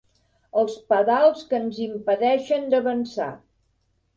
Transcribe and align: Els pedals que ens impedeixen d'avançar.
Els 0.61 0.77
pedals 0.93 1.45
que 1.51 1.59
ens 1.65 1.77
impedeixen 1.85 2.67
d'avançar. 2.73 3.29